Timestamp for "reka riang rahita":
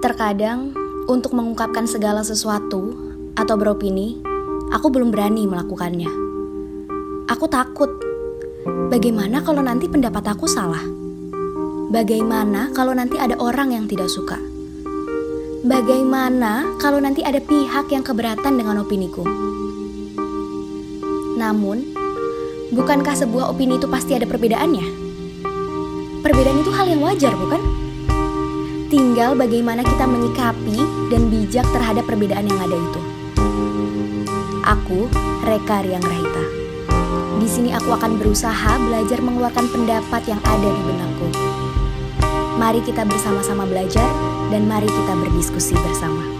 35.46-36.44